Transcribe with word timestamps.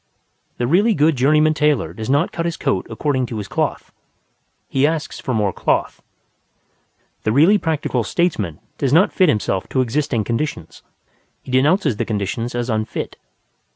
The 0.57 0.65
really 0.65 0.95
good 0.95 1.15
journeyman 1.15 1.53
tailor 1.53 1.93
does 1.93 2.09
not 2.09 2.31
cut 2.31 2.47
his 2.47 2.57
coat 2.57 2.87
according 2.89 3.27
to 3.27 3.37
his 3.37 3.47
cloth; 3.47 3.91
he 4.67 4.87
asks 4.87 5.19
for 5.19 5.31
more 5.31 5.53
cloth. 5.53 6.01
The 7.21 7.31
really 7.31 7.59
practical 7.59 8.03
statesman 8.03 8.59
does 8.79 8.91
not 8.93 9.13
fit 9.13 9.29
himself 9.29 9.69
to 9.69 9.81
existing 9.81 10.23
conditions, 10.23 10.81
he 11.43 11.51
denounces 11.51 11.97
the 11.97 12.05
conditions 12.05 12.55
as 12.55 12.67
unfit. 12.67 13.15